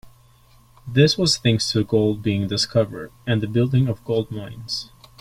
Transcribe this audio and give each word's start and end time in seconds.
This 0.87 1.15
was 1.15 1.37
thanks 1.37 1.71
to 1.73 1.83
gold 1.83 2.23
being 2.23 2.47
discovered 2.47 3.11
and 3.27 3.39
the 3.39 3.45
building 3.45 3.87
of 3.87 4.03
gold 4.03 4.31
mines. 4.31 4.89